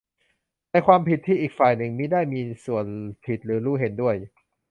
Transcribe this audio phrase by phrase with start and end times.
[0.71, 2.85] ในความผิดที่อีกฝ่ายหนึ่งมิได้มีส่วน
[3.25, 4.15] ผิดหรือรู้เห็นด้วย